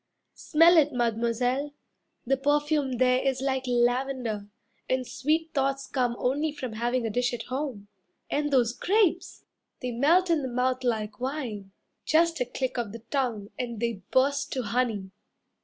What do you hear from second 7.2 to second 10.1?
at home. And those grapes! They